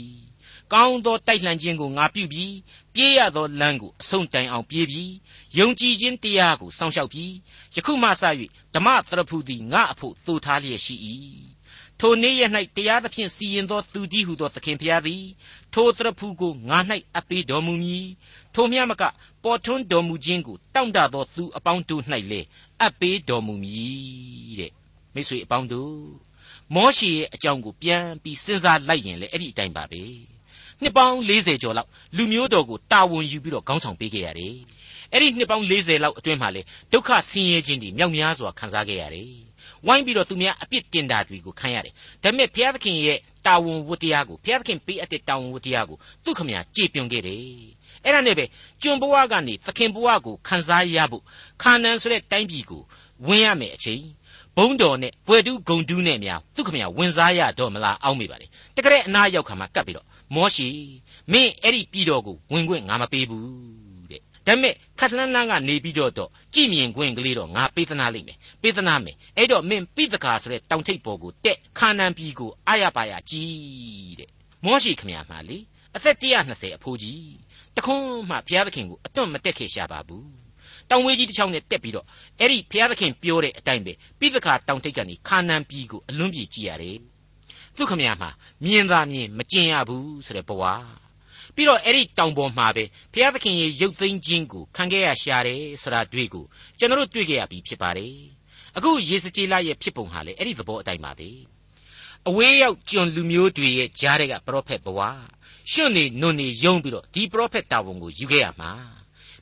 [0.72, 2.54] ကောင်းသောတိုက်လှန်ခြင်းကိုငါပြုပြီး
[2.94, 5.12] ပြေးရသောလမ်းကိုအဆုံးတိုင်အောင်ပြေးပြီး
[5.58, 7.32] ယုံကြည်ခြင်းတရားကိုစောင့်ရှောက်ပြီး
[7.74, 8.22] ယခုမှစ၍
[8.74, 10.94] ဓမ္မသရဖူသည်ငါအဖို့သို့ထားလျက်ရှိ၏
[12.00, 12.42] ထိုနေ့ရ၌
[12.76, 15.24] တရားသဖြင့်စီရင်သောသူတည်းဟုသောသခင်ဖျားသည်
[15.74, 16.78] ထိုသရဖူကိုငါ၌
[17.14, 18.06] အပ်ပေးတော်မူမည်
[18.54, 19.02] ထိုမြတ်မက
[19.44, 22.46] ပေါ်ထွန်းတော်မူခြင်းကိုတောင့်တသောသူအပေါင်းတို့၌လည်း
[22.80, 24.72] အပ်ပေးတော်မူမည်တဲ့
[25.16, 25.94] မိတ်ဆွေအပေါင်းတို့
[26.74, 30.02] မောရှေရဲ့အကြောင်းကိုပြန်ပြီးစဉ်းစားလိုက်ရင်လည်းအဲ့ဒီအတိုင်းပါပဲ
[30.82, 34.54] နှစ်ပေါင်း40ကျော်လောက်လူမျိုးတော်ကိုတာဝန်ယူပြီးတော့ခေါင်းဆောင်ပေးခဲ့ရတယ်
[35.12, 39.30] အဲ့ဒီနှစ်ပေါင်း40လောက်အတွင်းမှာလေဒုက္ခဆင်းရဲခြင်းတွေမြောက်များစွာခံစားခဲ့ရတယ်
[39.86, 41.92] ဝိုင်းပြီးတော့သူများအပြစ်တင်တာတွေကိုခံရတယ်
[42.22, 47.42] ဒါပေမဲ့ဘုရားသခင်ရဲ့တာဝန်ဝတ္တရားကိုဘုရားသခင်ပေးအပ်တဲ့တာဝန်ဝတ္တရားကိုသူခမညာကြည်ပြွန်ခဲ့တယ်
[48.04, 48.44] အဲ့ဒါနဲ့ပဲ
[48.82, 51.22] ကျွန်ဘဝကနေသခင်ဘဝကိုခံစားရဖို့
[51.62, 52.82] ခါနန်ဆိုတဲ့တိုင်းပြည်ကို
[53.26, 54.02] ဝင်ရမယ်အချိန်
[54.58, 58.46] ဘုံတော်နဲ့ဘွယ်တူးဂုံတူးနဲ့များသူခမညာဝင်စားရတော့မလားအောင်းမိပါလေ
[58.76, 60.68] တကယ်အနာရောက်ခါမှာကပ်ပြီးတော့မောရှိ
[61.32, 63.46] မင်းအဲ့ဒီပြည်တော်ကိုဝင်ခွင့်ငါမပေးဘူး
[64.10, 74.30] တဲ့ဒါပေမဲ့ခက်လှမ်းလှမ်းကနေပြီးတော့တော့ကြည်မြင်ခွင့်ကလေးတော့ငါပေးသနာလိမ့်မယ်ပေးသနာမယ်အဲ့တော့မင်းပိသကာဆိုတဲ့တောင်ထိပ်ပေါ်ကိုတက်ခါနန်ပြည်ကိုအာရပါရကြီးတဲ့
[74.64, 75.58] မောရှိခမရမှာလေ
[75.96, 77.36] အသက်120အဖိုးကြီး
[77.76, 80.45] တခွန်းမှဘုရားသခင်ကိုအတွန့်မတက်ခဲ့ရှာပါဘူး
[80.90, 82.06] တောင်ဝေးကြီးတစ်ချောင်းနဲ့တက်ပြီးတော့
[82.40, 86.98] အဲ့ဒီဘုရားသခင်ပြောတဲ့အတိုင်းပဲပိသကာတောင်ထိပ်ကနေခါနန်ပြည်ကိုအလွန်ပြေကြည့်ရတယ်
[87.76, 88.30] သူခမရမှာ
[88.64, 90.62] မြင်သာမြင်မကျင်ရဘူးဆိုတဲ့ဘဝ
[91.54, 96.44] ပြီးတော့အဲ့ဒီတောင်ပေါ်မှာပဲဘုရားသခင်ရဲ့ရုပ်သိမ်းခြင်းကိုခံခဲ့ရရှာတယ်ဆိုတာတွေ့ကို
[96.78, 98.14] ကျွန်တော်တို့တွေ့ခဲ့ရပြီဖြစ်ပါတယ်
[98.76, 101.30] အခုယေစကြည်လရဲ့ဖြစ်ပုံဟာလေအဲ့ဒီသဘောအတိုင်းပါပဲ
[102.28, 105.00] အဝေးရောက်ကျွန်လူမျိုးတွေရဲ့ကြားတဲ့ကပရောဖက်ဘဝ
[105.70, 108.70] ရှွန့်နေနွန်နေယုံပြီးတော့ဒီပရောဖက်တာဝန်ကိုယူခဲ့ရမှာ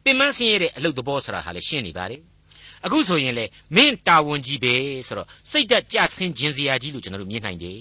[0.04, 2.20] ပင်မဆင်းရဲတဲ့အလုပ်သဘောဆိုတာဟာလေရှင်းနေပါတယ်
[2.84, 3.44] အခုဆိုရင်လေ
[3.76, 4.74] မင်းတာဝန်ကြီးပဲ
[5.06, 7.80] ဆိုတော့စိတ်သက်ကြဆင်းခြင်းစရာကြီးလို့ကျွန်တော်တို့မြင်နိုင်တယ်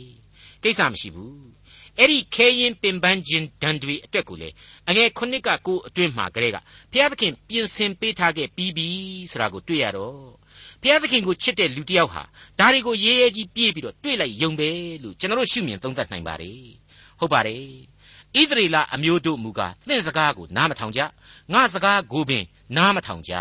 [0.63, 1.53] ကိစ္စမရှိဘူး
[1.99, 4.49] အဲ့ဒီခဲရင်ပင်ပန်းခြင်းဒဏ်တွေအတွက်ကိုလေ
[4.89, 6.57] အငယ်ခုနှစ်ကကိုအတွင်းမှာကလေးက
[6.91, 8.87] ဘုရားသခင်ပြင်ဆင်ပေးထားခဲ့ပြီးပြီ
[9.31, 10.17] ဆိုတာကိုတွေ့ရတော့
[10.81, 12.23] ဘုရားသခင်ကိုချစ်တဲ့လူတစ်ယောက်ဟာ
[12.59, 14.69] ဒါတွေကိုရေးရဲကြီးပြေးပြီးတော့တွေ့လိုက်ယုံပဲ
[15.03, 16.82] လို့ကျွန်တော်တို့ရှုမြင်သုံးသပ်နိုင်ပါတယ်
[17.19, 17.63] ဟုတ်ပါတယ်
[18.35, 21.01] ဣသရေလအမျိုးတို့မူကားသင်စကားကိုနားမထောင်ကြ
[21.53, 22.43] ငါစကားကိုပင်
[22.77, 23.33] နားမထောင်ကြ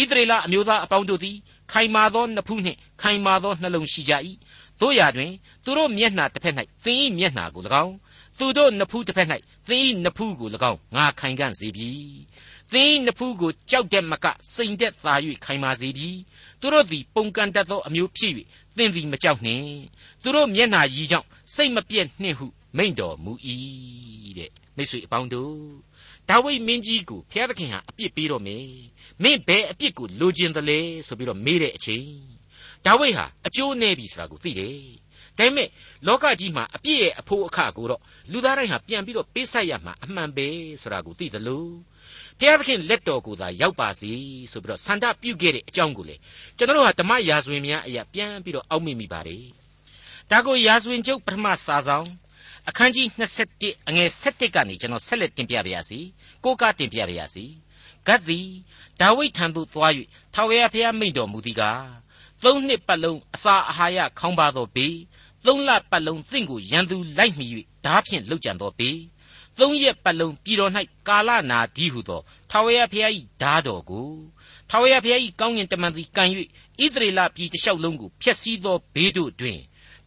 [0.00, 1.36] ဣသရေလအမျိုးသားအပေါင်းတို့သည်
[1.72, 4.12] ခိုင်မာသောနှဖူးနှင့်ခိုင်မာသောနှလုံးရှိကြ၏
[4.80, 5.32] တို့ရာတွင်
[5.64, 6.54] သူတို့မျက်နှာတစ်ဖက်၌
[6.84, 7.94] သင်၏မျက်နှာကို၎င်း
[8.38, 9.28] သူတို့နဖူးတစ်ဖက်၌
[9.68, 11.90] သင်၏နဖူးကို၎င်းငါခိုင်ခံ့စေပြီ
[12.72, 15.14] သင်၏နဖူးကိုကြောက်တဲ့မကစိန်တဲ့သာ၍
[15.44, 16.10] ခိုင်မာစေပြီ
[16.60, 18.32] သူတို့သည်ပုန်ကန်တတ်သောအမျိုးဖြစ်၍
[18.76, 19.78] သင်သည်မကြောက်နှင့်
[20.22, 23.32] သူတို့မျက်နှာရည်ကြောင့်စိတ်မပြည့်နှင့်ဟု မိန့်တော်မူ၏
[24.38, 25.56] တဲ့မိတ်ဆွေအပေါင်းတို့
[26.28, 28.66] ဒါဝိမင်းကြီးကိုဘုရားသခင်ဟာအပြစ်ပေးတော့မယ်
[29.22, 32.08] မင်းဘယ်အပြစ်ကိုလိုချင်သလဲဆိုပြီးတော့မေးတဲ့အချိန်
[32.86, 34.78] ဒါဝိဟာအကျိုးနည်းပြီဆိုတာကိုသိတယ်
[35.38, 35.68] ဒါပေမဲ့
[36.06, 40.48] လောကကြီးမှာအပြစ်ရဲ့အဖို့အခကိုတော့လူသားတိုင်းဟာပြန်ပြီးတော့ပေးဆက်ရမှာအမှန်ပဲ
[40.82, 41.64] ဆိုတာကိုသိသလို
[42.38, 44.12] ဘုရားသခင်လက်တော်ကိုသာရောက်ပါစေ
[44.52, 46.16] ဆိုပြီးတော့ဆန္ဒပြုခဲ့တဲ့အကြောင်းကိုလေ
[46.56, 49.44] ကျွန်တော်တို့ဟာဓမ္မရာဇဝင်များအရာပြန်ပြီးတော့အောက်မေ့မိပါတယ်
[50.30, 52.08] ဒါကိုရာဇဝင်ကျုပ်ပထမစာဆောင်
[52.70, 53.06] အခန်းကြီး
[53.48, 56.00] 27အငယ်7ကနေကျွန်တော်ဆက်လက်တင်ပြပါရစေ
[56.44, 57.44] ကိုကတင်ပြပါရစေ
[58.06, 58.48] ဂတ်သည်
[59.00, 59.92] ဒါဝိဒ်ထံသို့သွား၍
[60.34, 61.86] ထာဝရဘုရားမိန့်တော်မူသည်ကား
[62.44, 64.96] သုံးနှစ်ပတ်လုံးအစာအာဟာရခေါင်းပါသောဘေး
[65.46, 67.46] သုံးလပတ်လုံးသင်ကိုရန်သူလိုက်မိ၍
[67.84, 68.98] ဓာဖြင့်လှုပ်ကြံသောဘေး
[69.58, 70.72] သုံးရက်ပတ်လုံးပြည်တော်၌
[71.08, 73.12] ကာလနာဒီဟုသောထာဝရဘုရား၏
[73.42, 74.08] ဓာတော်ကို
[74.70, 76.24] ထာဝရဘုရား၏ကောင်းကင်တမန်သည်ကံ၍
[76.82, 79.60] ဣသရေလပြည်တစ်လျှောက်လုံးကိုဖျက်ဆီးသောဘေးတို့တွင်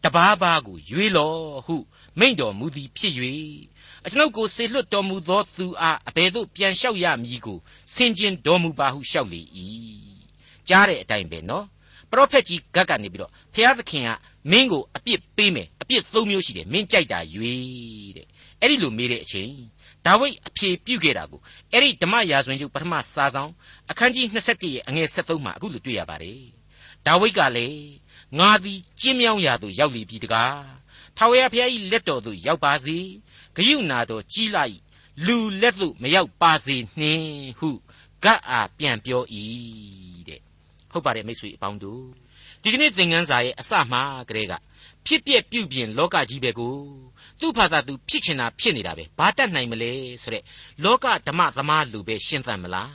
[0.03, 1.33] တဘာဘာကိုရွေးလော
[1.65, 1.75] ဟု
[2.19, 3.13] မိန့်တော်မူသည်ဖြစ်၍
[4.06, 7.58] အကျွန်ုပ်ကိုဆေလွတ်တော်မူသောသူအားအဘယ်သို့ပြန်လျှောက်ရမည်ကို
[7.93, 9.41] ဆင်ခြင်တော်မူပါဟုလျှောက်လေ၏
[10.67, 11.65] ကြားတဲ့အတိုင်းပဲနော်
[12.12, 14.10] ပရောဖက်ကြီးဂတ်ကနေပြီးတော့ဘုရားသခင်က
[14.52, 18.28] မင်းကိုအပြစ်ပေးမယ်အပြစ်သုံးမျိုးရှိတယ်မင်းကြိုက်တာရွေးတဲ့
[18.60, 19.52] အဲ့ဒီလိုမေးတဲ့အချိန်
[20.06, 21.39] ဒါဝိဒ်အဖြေပြုခဲ့တာကို
[21.71, 23.52] အဲ့ဒီဓမ္မရာဇဝင်ကျုပ်ပထမစာဆောင်
[23.89, 26.41] အခန်းကြီး27ရဲ့အငယ်73မှာအခုလိုတွေ့ရပါတယ်
[27.06, 27.84] ဒါဝိဒ်ကလည်း
[28.39, 30.80] ငါသည်ကျင်းမြောင်းရာသို့ရောက်လေပြီတကား
[31.23, 32.97] ထာဝရဘုရား၏လက်တော်သို့ရောက်ပါစေ
[33.55, 34.77] ဂယုနာတော်ကြီးလိုက်
[35.25, 37.69] လူလက်သို့မရောက်ပါစေနှင့်ဟု
[38.23, 39.23] ဂတ်အားပြန်ပြော၏
[40.27, 40.39] တဲ့
[40.91, 42.03] ဟုတ်ပါတယ်မိတ်ဆွေအပေါင်းတို့
[42.62, 44.53] ဒီကနေ့သင်ခန်းစာရဲ့အစမှကလေးက
[45.05, 46.75] ဖြစ်ပြက်ပြုတ်ပြင်လောကကြီးပဲကို
[47.39, 49.91] သူ့ဘာသာသူဖြစ်ချင်တာဖြစ်နေတာပဲဘာတတ်နိုင်မလဲ
[50.23, 50.43] ဆိုတဲ့
[50.84, 52.91] လောကဓမ္မသမားလူပဲရှင်းသန်မလား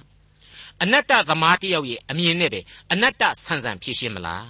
[0.83, 2.61] အနတ္တသမားတယောက်ရဲ့အမြင်နဲ့ပဲ
[2.93, 4.49] အနတ္တဆန်ဆန်ဖြစ်ရှင်းမလား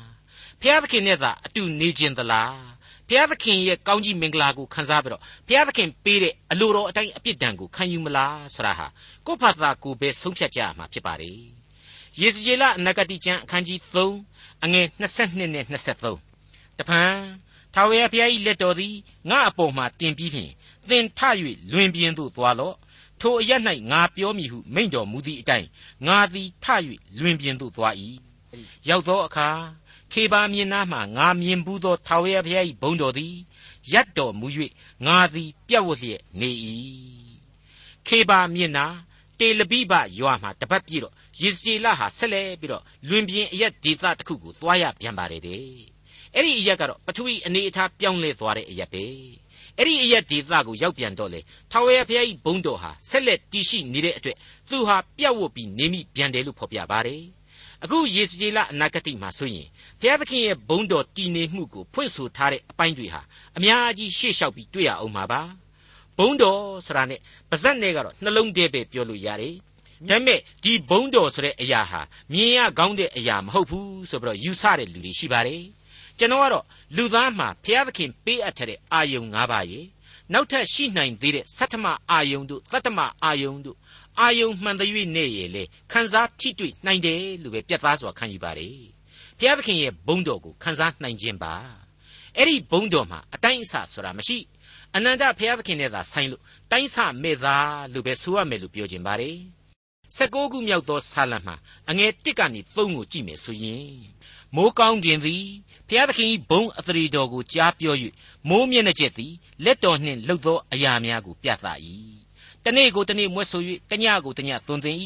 [0.61, 2.76] ဖျားသခင်နဲ့သာအတူနေခြင်းသလား
[3.09, 8.87] ဘုရားသခင်ရဲ့ကောင်းကြီးမင်္ဂလာကိုခံစားပြီးတော့ဘုရားသခင်ပေးတဲ့အလိုတော်အတိုင်းအပြစ်ဒဏ်ကိုခံယူမလားဆိုတာဟာ
[9.27, 11.38] ကိုယ့်ဖာသာကိုယ်ပဲဆုံးဖြတ်ကြရမှာဖြစ်ပါတယ်။
[12.21, 13.79] ယေဇကျေလအနဂတိကျမ်းအခန်းကြီး
[14.23, 17.12] 3အငယ်22နဲ့23တဖန်
[17.75, 18.95] ထာဝရဘုရား၏လက်တော်သည်
[19.31, 20.53] ငါအပေါ်မှာတင်ပြီးဖြင့်
[20.88, 21.21] သင်ထ၍
[21.73, 22.77] လွင်ပြင်းသို့သွားလော့
[23.21, 23.53] ထိုအရ၌
[23.90, 25.69] ငါပြောမည်ဟုမိန့်တော်မူသည့်အတိုင်း
[26.07, 26.66] ငါသည်ထ၍
[27.21, 27.95] လွင်ပြင်းသို့သွား၏
[28.88, 29.49] ရောက်သောအခါ
[30.12, 33.35] ခေဘာမြင်နာမှငါမြင်ဘူးသောထာဝရဘုရား၏ဘုန်းတော်သည်
[33.92, 34.47] ရပ်တော်မူ၍
[35.07, 36.51] ငါသည်ပြတ်ဝတ်လျက်နေ၏
[38.07, 38.87] ခေဘာမြင်နာ
[39.38, 45.64] တေလပိဘရွာမှာတပတ်ပြည့်တော့ယေစကျေလဟာဆက်လဲပြီးတော့လွင်ပြင်းအရက်ဒေသတစ်ခုကိုသွားရပြန်ပါတယ်တဲ့
[46.35, 49.05] အဲ့ဒီအရက်ကတော့ပထဝီအနေအထားပြောင်းလဲသွားတဲ့အရက်ပဲ
[49.79, 51.40] အဲ့ဒီအရက်ဒေသကိုရောက်ပြန်တော့လေ
[51.71, 54.37] ထာဝရဘုရား၏ဘုန်းတော်ဟာဆက်လက်တည်ရှိနေတဲ့အတွက်
[54.71, 57.23] သူဟာပြတ်ဝတ်ပြီးနေမိပြန်တယ်လို့ဖော်ပြပါတယ်
[57.85, 59.69] အခုယေစကျေလအနာဂတိမှာဆိုရင်
[60.01, 63.21] ဘုရားသခင်ရဲ့ဘုန်းတော်တည်နေမှုကိုဖွင့်ဆိုထားတဲ့အပိုင်းတွေဟာ
[63.57, 65.43] အများကြီးရှေ့လျှောက်ပြီးတွေ့ရအောင်မှာပါ
[66.19, 69.55] ဘုန်းတော်ဆိုတာနဲ့ပါဇက်နဲ့ကတော့နှလုံးထဲပဲပြောလို့ရတယ်
[70.09, 72.01] ဒါပေမဲ့ဒီဘုန်းတော်ဆိုတဲ့အရာဟာ
[72.33, 75.62] မြင်ရကောင်းတဲ့အရာမဟုတ်ဘူးဆိုပြီးတော့ယူဆတဲ့လူတွေရှိပါတယ်
[76.19, 76.65] ကျွန်တော်ကတော့
[76.97, 79.81] လူသားမှာဘုရားသခင်ပေးအပ်တဲ့အာယုံ၅ပါးရေ
[80.33, 83.77] နောက်ထပ်ရှိနိုင်သေးတဲ့သတ္တမအာယုံတို့သတ္တမအာယုံတို့
[84.21, 88.79] အာယုံမှန်သည်နဲ့ရဲ့လေခန်းစားထိတွေ့နိုင်တယ်လို့ပဲပြတ်သားစွာခံယူပါတယ်
[89.39, 91.55] ဘုရားသခင်ရဲ့ဘုန်းတော်ကိုခန်းစားနိုင်ခြင်းပါ
[92.37, 94.39] အဲ့ဒီဘုန်းတော်မှာအတိုင်းအဆဆိုတာမရှိ
[94.95, 99.39] အနန္တဘုရားသခင်နဲ့သာဆိုင်လို့တိုင်းဆမဲ့သားလို့ပဲဆိုရမယ်လို့ပြောခြင်းပါတယ်
[100.17, 101.57] 16ခုမြောက်သောဆာလံမှာ
[101.91, 103.91] အငယ်1ကနေ3ကိုကြည့်မယ်ဆိုရင်
[104.55, 105.45] မိုးကောင်းကင်သည်
[105.89, 107.95] ဘုရားသခင်၏ဘုံအသရေတော်ကိုကြားပြော၍
[108.49, 109.33] မိုးမျက်နှာကျက်သည်
[109.65, 111.67] လက်တော်နှင့်လှုပ်သောအရာများကိုပြသ၏
[112.67, 114.97] တနေ့ကိုတနေ့မွဲ့ဆို၍တညကိုတညသွန်သင်၏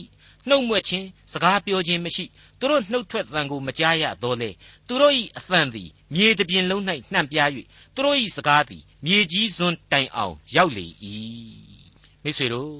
[0.48, 2.24] နှုတ်မွက်ခြင်းစကားပြောခြင်းမရှိ
[2.58, 4.50] သူတို့နှုတ်ထွက်သံကိုမကြားရတော့လေ
[4.88, 7.50] သူတို့၏အသံသည်မြေတပြင်လုံး၌နှံ့ပြား၍
[7.94, 10.86] သူတို့၏စကားသည်မြေကြီးစွန်းတိုင်အောင်ရောက်လေ၏
[12.22, 12.74] မိတ်ဆွေတို့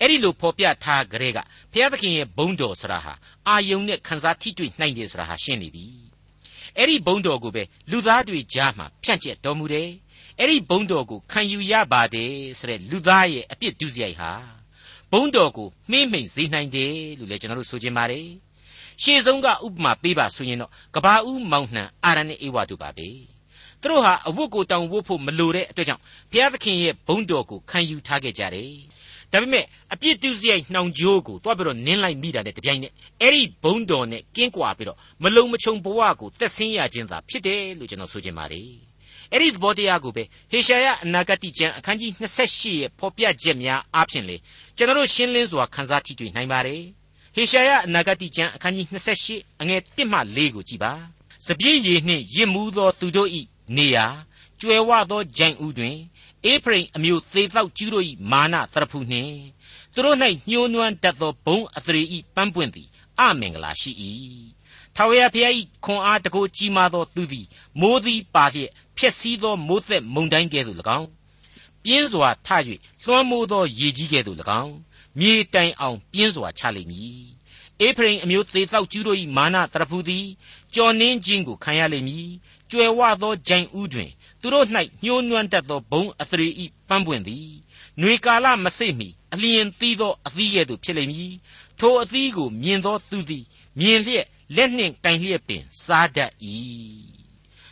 [0.00, 1.38] အဲ့ဒီလိုဖော်ပြထားကြတဲ့က
[1.72, 3.14] ဘုရားသခင်ရဲ့ဘုန်းတော်ဆရာဟာ
[3.48, 5.84] အာယုံနဲ့ခန်းစားထိတွေ့နိုင်တယ်ဆိုတာဟာရှင်းနေပြီ
[6.76, 9.88] အဲ့ဒီဘုန်းတော်ကိုပဲလူသားတွေကြားမှာဖြန့်ကျက်တော်မူတယ်
[10.40, 14.30] အဲ့ဒီဘုန်းတော်ကိုခံယူရပါတယ်ဆိုတဲ့လူသားရဲ့အပြစ်ဒုစရိုက်ဟာ
[15.12, 18.26] ဘုန်းတော်ကိုမှိမ့်မိန်စေနိုင်တယ်လို့လည်းကျွန်တော်တို့ဆိုချင်ပါတယ်
[19.02, 23.08] ရှေ့ဆုံးကဥပမာပေးပါဆိုရင်တော့ကဘာဦးမောင်နှံအာရနဲ့အေဝါတို့ပါပဲ
[23.80, 28.72] သူတို့ဟာအဝတ်ကိုတောင်ဝတ်ဖို့မလိုတဲ့အတွက်ကြောင့်ဘုရားသခင်ရဲ့ဘုန်းတော်ကိုခံယူထားခဲ့ကြတယ်
[29.32, 38.87] ဒါပေမဲ့အပြစ်ဒုစရိုက်နှောင်ကြိုးကိုတွားပြီးတော့နင်းလိုက်မိတာနဲ့တပြိုင်နက်အဲ့ဒီဘုံတော်နဲ့ကင်းကွာပြီးတော့မလုံမချုံဘဝကိုတက်ဆင်းရခြင်းသာဖြစ်တယ်လို့ကျွန်တော်ဆိုချင်ပါတယ်
[39.32, 44.36] အဲ့ဒီသဘောတရားကိုပဲဟေရှာယအနာဂတိကျမ်းအခန်းကြီး28ရဲ့ဖော်ပြချက်များအားဖြင့်လေ
[44.76, 46.82] ကျွန်တော်ရှင်းလင်းစွာခန်းစားထိတွေ့နိုင်ပါတယ်
[47.34, 48.86] ဟေရှာယအနာဂတိကျမ်းအခန်းကြီး
[49.24, 50.92] 28အငယ်1မှ4ကိုကြည်ပါ
[51.46, 53.30] စပြည့်ရည်နှင့်ရစ်မှုသောသူတို့၏
[53.76, 54.06] နေရာ
[54.60, 55.96] ကျွယ်ဝသောဂျိုင်ဥတွင်
[56.44, 59.34] အေဖရိမ်အမျိုးသေသောကျူးတို့၏မာနတရဖူနှင့်
[59.94, 60.16] သူတို့၌
[60.48, 62.02] ညှိုးနွမ်းတတ်သောဘုံအသရေ၏
[62.34, 62.88] ပန်းပွင့်သည်
[63.20, 63.92] အမင်္ဂလာရှိ၏
[65.00, 67.46] ထာဝရဘုရား၏ခွန်အားတကိုးကြီးမားသောသူသည်
[67.80, 71.08] မိုးသည်ပါလျက်ဖြက်စီးသောမိုးသက်မုန်တိုင်းကဲ့သို့၎င်း
[71.84, 72.48] ပြင်းစွာထ၍
[73.04, 74.74] လွှမ်းမိုးသောရေကြီးကဲ့သို့၎င်း
[75.18, 77.20] မြေတိုင်အောင်ပြင်းစွာချလိမ့်မည်
[77.80, 80.26] အေဖရိမ်အမျိုးသေသောကျူးတို့၏မာနတရဖူသည်
[80.74, 82.28] ကြော်နှင်းခြင်းကိုခံရလိမ့်မည်
[82.70, 84.66] ကြွယ်ဝသောဂျိုင်ဥတွင်သူတို့၌
[85.04, 87.48] ညှိုးနွမ်းတတ်သောဘုံအသရေဤပန်းပွင့်သည်
[87.98, 91.32] ຫນွေကာလမစိမ့်မီအလျင်သီးသောအသီးကဲ့သို့ဖြစ်လိမ့်မည်
[91.78, 93.44] ထိုအသီးကိုမြင်သောသူသည်
[93.80, 96.32] မြင်လျက် လက်နှင့်ကင်လျက်ပင်စားတတ်၏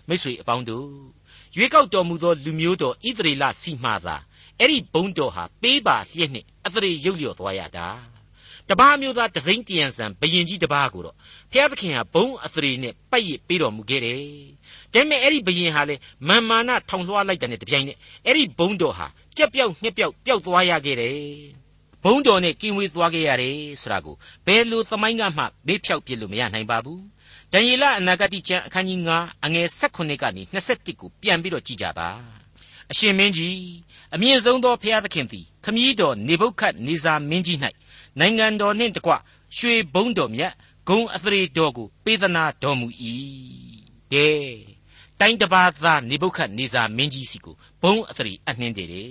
[0.08, 0.88] မိတ်ဆွေအပေါင်းတို့
[1.56, 4.16] ရွေးကောက်တော်မူသောလူမျိုးတော်ဣသရေလစီမှသာ
[4.58, 7.88] အဲ့ဒီဘုံတော်ဟာပေးပါလျက်နှင့်အသရေရုပ်လျော့သွားရတာ
[8.68, 11.16] တပားမျိုးသားတစိမ့်တယံဆန်ဘယင်ကြီးတပားကိုတော့
[11.52, 14.20] ဖျားသခင်ဟာဘုံအသရေနဲ့ပတ်ရစ်ပေးတော်မူခဲ့တယ်
[14.92, 15.94] ဒါပေမဲ့အဲ့ဒီဘယင်ဟာလေ
[16.28, 21.16] မာမာနထောင်လွှားလိုက်တဲ့တပြိုင်နက်အဲ့ဒီဘုံတော်ဟာကြက်ပြောက်နှစ်ပြောက်ပျောက်သွားရခဲ့တယ်
[22.08, 24.16] ဘုံတော်နဲ့ကင်းဝေးသွားခဲ့ရတယ်ဆိုတာကို
[24.46, 27.02] ဘယ်လိုသမိုင်းကမှမေ့ဖြောက်ပြလို့မရနိုင်ပါဘူး
[27.52, 32.08] ဒံယေလအနာဂတိကျမ်းအခန်းကြီး9အငယ်18ကနေ21ကိုပြန်ပြီးတော့ကြည့်ကြပါ
[32.90, 33.58] အရှင်မင်းကြီး
[34.14, 37.58] အမြင့်ဆုံးသောဘုရားသခင်သည်ခမည်းတော်နေဘုခတ်နေဇာမင်းကြီး၌
[38.18, 39.12] နိုင်ငံတော်နှင့်တကွ
[39.56, 40.52] ရွှေဘုံတော်မြတ်
[40.88, 42.86] ဂုံအသရေတော်ကိုပေးသနာတော်မူ၏
[44.12, 44.40] တဲ့
[45.20, 49.10] တိုင်းတစ်ပါးသားနေဘုခတ်နေဇာမင်းကြီးစီကိုဘုံအသရီအနှင်းတယ်တဲ့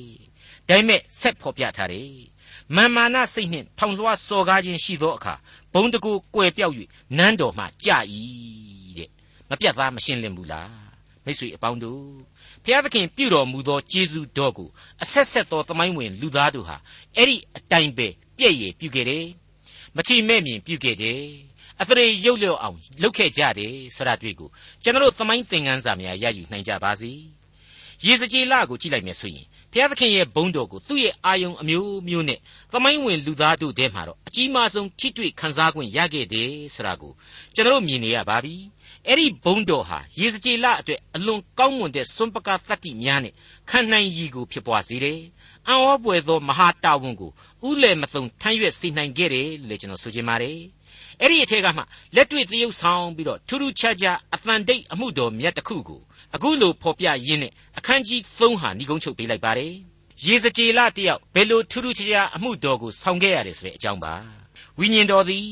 [0.67, 2.34] ဒါပေမဲ့ဆက်ဖော်ပြထားတယ်
[2.73, 5.33] မာမာနစိတ်နှင့်ထောင်လွှားစော်ကားခြင်းရှိသောအခါ
[5.73, 6.73] ဘုံတကူကွယ်ပြောက်၍
[7.17, 7.97] နန်းတော်မှကြာ၏
[8.97, 9.09] တဲ့
[9.49, 10.69] မပြတ်သားမရှင်းလင်းဘူးလား
[11.25, 12.01] မိတ်ဆွေအပေါင်းတို့
[12.63, 14.69] ဘုရားသခင်ပြုတော်မူသောကျေးဇူးတော်ကို
[15.03, 16.77] အဆက်ဆက်သောသမိုင်းဝင်လူသားတို့ဟာ
[17.15, 19.25] အဲ့ဒီအတိုင်းပဲပြည့်ရည်ပြုခဲ့တယ်
[19.95, 21.21] မချီမဲ့မြင်ပြုခဲ့တယ်
[21.81, 24.49] အသရေရုပ်လျော့အောင်လုပ်ခဲ့ကြတယ်ဆိုတာတွေ့ကို
[24.83, 27.11] ကျွန်တော်သမိုင်းသင်ခန်းစာများရယူနိုင်ကြပါစေ
[28.05, 32.39] ရေစကြည်လကိုကြည့်လိုက်မယ်ဆိုရင် ဘုရားသခင်ရဲ့ဘုန်းတော်ကိုသူ့ရဲ့အာယုံအမျိုးမျိုးနဲ့
[32.71, 37.11] သမိုင်းဝင်လူသားတို့ထဲမှာတော့အကြီးမားဆုံးထိတွေ့ခံစား권ရခဲ့တယ်ဆိုတာကို
[37.55, 38.55] ကျွန်တော်မြင်နေရပါပြီ
[39.07, 43.33] အဲ့ဒီဘုန်းတော်ဟာရေစကြည်လအတွက်အလွန်ကောင်းမွန်တဲ့စွန့်ပကတတ္တိများနဲ့
[43.69, 45.19] ခံနိုင်ရည်ကိုဖြစ်ပွားစေတယ်
[45.67, 47.31] အံ့ဩပွေသောမဟာတာဝန်ကို
[47.67, 50.59] ဥလယ်မသုံထမ်းရွက်စေနိုင်ခဲ့တယ်လို့လည်းကျွန်တော်ဆိုချင်ပါတယ်
[51.21, 51.81] အဲ့ဒီအထက်ကမှ
[52.15, 56.01] လက်တွေ့သရုပ်ဆောင်ပြီးတော့ထူးထူးခြားခြားအသံတိတ်အမှုတော်မြတ်တစ်ခုကို
[56.35, 59.73] အခုလိုဖော်ပြရင်းနဲ့အခန်းကြီး3ဟာဏိကုံးချုပ်ပေးလိုက်ပါတယ်
[60.25, 64.13] ရေစကြည်လတယောက်ဘယ်လိုထူးထူးခြားခြားအမှုတော်ကိုဆောင်ခဲ့ရတယ်ဆိုတဲ့အကြောင်းပါ
[64.79, 65.47] ဝိညာဉ်တော်သည်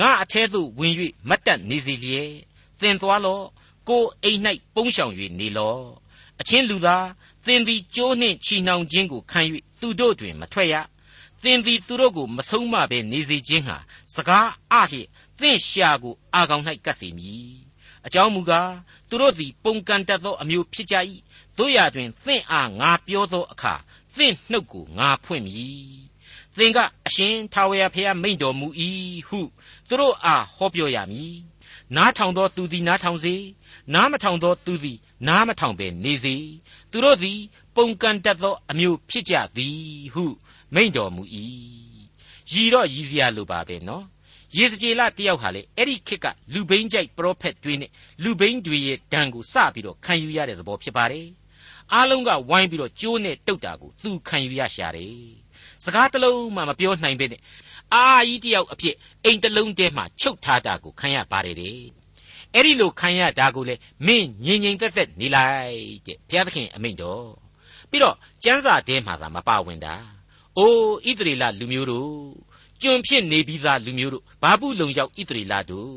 [0.00, 0.94] ငါအထဲသို့ဝင်၍
[1.28, 2.32] မတ်တက်နေစီလျက်
[2.80, 3.46] သင်သွားလော့
[3.88, 4.40] ကိုအိမ်၌
[4.74, 5.82] ပုန်းရှောင်၍နေလော့
[6.40, 7.06] အချင်းလူသား
[7.44, 9.40] သင်သည်ကြိုးနှင့်ချီနှောင်ခြင်းကိုခံ၍
[9.80, 10.74] သူတို့တွင်မထွက်ရ
[11.42, 13.76] သင်သည်သူတို့ကိုမဆုံးမဘဲနေစေခြင်းဟာ
[14.14, 15.08] စကားအလျက်
[15.40, 17.67] သင်ရှာကိုအာကောင်၌ကပ်စေမည်
[18.08, 18.72] အကြောင်းမူကား
[19.08, 20.96] သူတို့သည်ပုန်ကန်တတ်သောအမျိုးဖြစ်ကြ၏
[21.58, 23.74] တို့ရတွင်သင်အားငါပြောသောအခါ
[24.16, 25.98] သင်နှုတ်ကိုငါဖွင့်မည်
[26.56, 28.68] သင်ကအရှင်ထာဝရဘုရားမိန့်တော်မူ၏
[29.28, 29.40] ဟု
[29.88, 31.36] သူတို့အားဟောပြောရမည်
[31.96, 33.34] နားထောင်သောသူသည်နားထောင်စေ
[33.94, 36.36] နားမထောင်သောသူသည်နားမထောင်ဘဲနေစေ
[36.90, 37.38] သူတို့သည်
[37.74, 39.80] ပုန်ကန်တတ်သောအမျိုးဖြစ်ကြသည်
[40.14, 40.24] ဟု
[40.74, 41.22] မိန့်တော်မူ၏
[42.52, 44.04] ရည်တော့ရည်စရာလိုပါပဲနော်
[44.56, 47.90] ယေစကြည်လတယောက်ဟာလေအဲ့ဒီခေတ်ကလူဘိန်းကြိုက်ပရောဖက်တွေနဲ့
[48.22, 51.26] လူဘိန်းတွေရဲ့ဒဏ်ကိုစပြီးတော့ခံယူရတဲ့သဘောဖြစ်ပါတယ်
[51.92, 55.16] အားလုံးကဝိုင်းပြီးတော့ကြိုးနဲ့တုတ်တာကိုသူခံယူရရှာတယ်
[55.84, 57.40] စကားတစ်လုံးမှမပြောနိုင်ပဲနဲ့
[57.94, 61.78] အာကြီးတယောက်အဖြစ်အိမ်တစ်လုံးထဲမှာချုပ်ထားတာကိုခံရပါတယ်တဲ့
[62.54, 63.74] အဲ့ဒီလိုခံရတာကိုလေ
[64.06, 67.26] မင်းငြိမ်ငြိမ်သက်သက်နေလိုက်တဲ့ဘုရားသခင်အမိန့်တော်
[67.90, 69.94] ပြီးတော့ကျမ်းစာထဲမှာသာမပါဝင်တာ
[70.58, 72.12] အိုးဣသရေလလူမျိုးတို့
[72.82, 75.92] ကျွန်ဖြစ်နေပြီးသားလူမျိုးတို့ဘာဘူးလုံရောက်ဣသရေလတို့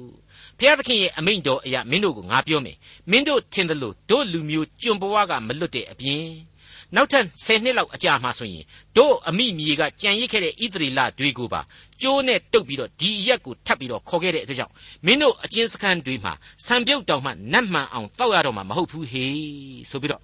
[0.57, 2.77] ဘုရားသခင်ရဲ့အမိန့်တော်အရာမင်းတို့ကိုငါပြောမယ်
[3.11, 6.25] မင်းတို့ထင်တယ်လို့တို့လူမျိုးကျွန်ဘဝကမလွတ်တဲ့အပြင်
[6.95, 8.65] နောက်ထပ်10နှစ်လောက်အကြာမှဆိုရင်
[8.97, 11.61] တို့အမိမြေကကြံရစ်ခဲ့တဲ့ဣသရေလတွေကိုပါ
[12.01, 14.73] ကျိုးနဲ့တုပ်ပြီးတော့ဒီအရက်ကိုထပ်ပြီးတော့ခေါ်ခဲ့တဲ့အတွက်ကြောင့်
[15.05, 16.33] မင်းတို့အချင်းစခန်းတွေမှာ
[16.65, 19.25] ဆံပြုတ်တောင်မှနတ်မှန်အောင်တောက်ရတော့မှာမဟုတ်ဘူးဟေ
[19.89, 20.21] ဆိုပြီးတော့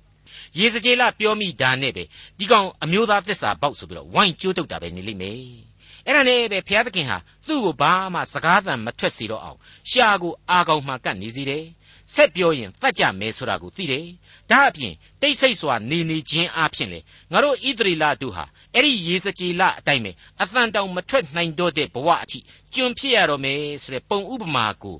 [0.57, 2.03] ရေစကြည်လပြောမိတာနဲ့ပဲ
[2.37, 5.66] ဒီကောင်အမျိုးသားသစ္စာပေါက်ဆိုပြီးတော့ဝိုင်းကျိုးတုပ်တာပဲနေလိမ့်မယ်
[6.07, 7.17] အဲ့ဒါနဲ့ပဲဘုရားသခင်ဟာ
[7.47, 11.65] သူ့ကိုဘာမှစကားသံမထွက်စေတော့အောင်ရှာကိုအာကောင်မှကတ်နေစီတယ်
[12.13, 14.07] ဆက်ပြောရင်တတ်ကြမယ်ဆိုတာကိုသိတယ်
[14.51, 16.99] ဒါအပြင်တိတ်ဆိတ်စွာနေနေခြင်းအပြင်လေ
[17.31, 22.39] ငါတို့ဣသရေလတို့ဟာအဲ့ဒီရေစကြည်လအတိုင်းပဲအသံတောင်မထွက်နိုင်တော့တဲ့ဘဝအထိ
[22.73, 24.97] ကျွန်ဖြစ်ရတော့မယ်ဆိုတဲ့ပုံဥပမာကို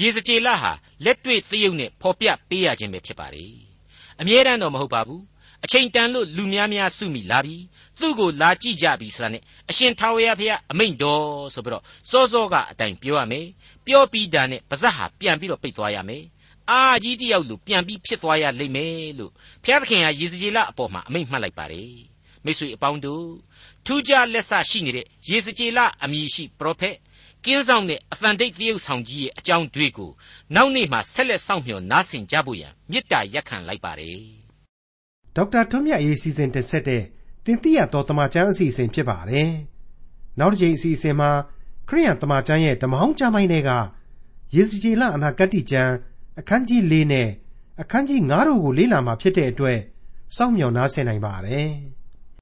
[0.00, 0.72] ရေစကြည်လဟာ
[1.04, 3.44] လက်တွေ့သရုပ်နဲ့ဖော်ပြပေးရခြင်းပဲဖြစ်ပါလေ
[4.20, 5.22] အမြဲတမ်းတော့မဟုတ်ပါဘူး
[5.64, 7.56] အချိန်တန်လို့လူများများစုမိလာပြီ
[8.00, 11.24] သူ့ကိုလာကြည့်ကြပြီဆိုတာနဲ့အရှင်ထာဝရဘုရားအမိန့်တော်
[11.54, 13.46] ဆိုပြီးတော့စောစောကအတိုင်းပြောရမယ်
[13.86, 16.24] ပြောပြီးတာနဲ့ပါဇက်ဟာပြန်ပြီးတော့ပိတ်သွားရမယ်
[16.70, 21.92] အာကြီးတယောက်လူပြန်ပြီးဖြစ်သွားရလိမ့်မယ်လို့ဘုရားသခင်ဟာယေစကြည်လအပေါ်မှာအမိန့်မှတ်လိုက်ပါတယ်
[22.44, 23.26] မိတ်ဆွေအပေါင်းတို့
[23.86, 26.96] ထူးခြားလက်ဆရှိနေတဲ့ယေစကြည်လအမည်ရှိပရောဖက်
[27.44, 30.10] ကင်းဆောင်တဲ့အသံတိတ်တရုပ်ဆောင်ကြီးရဲ့အကြောင်းတွေကို
[30.54, 34.43] နောက်နေ့မှာဆက်လက်စောင့်မျှော်နားဆင်ကြဖို့ရန်မေတ္တာရက်ခံလိုက်ပါတယ်
[35.36, 37.02] ဒေါက်တာထွန်းမြတ်ရေးစီစဉ်တင်ဆက်တဲ့
[37.44, 39.50] တင်ပြတော်တမချန်းအစီအစဉ်ဖြစ်ပါတယ်
[40.38, 41.30] နောက်တစ်ချိန်အစီအစဉ်မှာ
[41.88, 43.70] ခရိယန်တမချန်းရဲ့ဓမ္မဟောင်းကျမ်းပိုင်းတွေက
[44.54, 45.92] ယေစကြည်လအနာဂတ်ကျမ်း
[46.38, 47.28] အခန်းကြီး၄နဲ့
[47.80, 49.78] အခန်းကြီး9တို့ကိုလေ့လာမှာဖြစ်တဲ့အတွက်
[50.36, 51.70] စောင့်မျှော်နားဆင်နိုင်ပါတယ်။